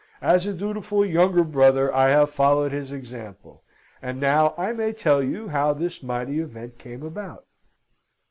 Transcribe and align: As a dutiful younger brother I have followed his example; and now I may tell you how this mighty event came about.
As 0.23 0.47
a 0.47 0.53
dutiful 0.55 1.05
younger 1.05 1.43
brother 1.43 1.93
I 1.93 2.09
have 2.09 2.31
followed 2.31 2.71
his 2.71 2.91
example; 2.91 3.61
and 4.01 4.19
now 4.19 4.55
I 4.57 4.71
may 4.73 4.93
tell 4.93 5.21
you 5.21 5.47
how 5.49 5.73
this 5.73 6.01
mighty 6.01 6.39
event 6.39 6.79
came 6.79 7.03
about. 7.03 7.45